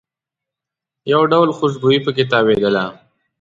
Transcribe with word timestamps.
یو 1.11 1.21
ډول 1.31 1.49
خوشبويي 1.57 1.99
په 2.05 2.11
کې 2.15 2.23
تاوېدله. 2.31 2.85